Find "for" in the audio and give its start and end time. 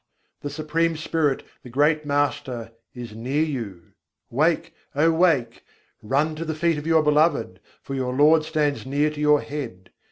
7.83-7.93